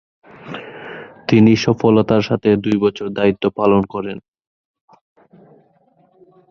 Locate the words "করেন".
3.93-4.17